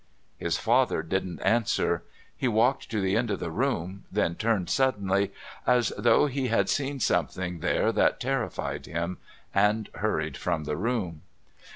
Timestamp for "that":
7.91-8.19